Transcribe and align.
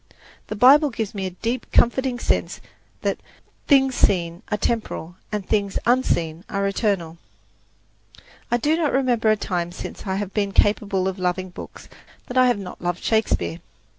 The 0.47 0.55
Bible 0.55 0.89
gives 0.89 1.13
me 1.13 1.27
a 1.27 1.37
deep, 1.45 1.71
comforting 1.71 2.17
sense 2.17 2.59
that 3.03 3.19
"things 3.67 3.93
seen 3.93 4.41
are 4.49 4.57
temporal, 4.57 5.15
and 5.31 5.45
things 5.47 5.77
unseen 5.85 6.43
are 6.49 6.65
eternal." 6.65 7.19
I 8.49 8.57
do 8.57 8.75
not 8.75 8.93
remember 8.93 9.29
a 9.29 9.35
time 9.37 9.71
since 9.71 10.07
I 10.07 10.15
have 10.15 10.33
been 10.33 10.53
capable 10.53 11.07
of 11.07 11.19
loving 11.19 11.51
books 11.51 11.87
that 12.25 12.35
I 12.35 12.47
have 12.47 12.57
not 12.57 12.81
loved 12.81 13.03
Shakespeare. 13.03 13.59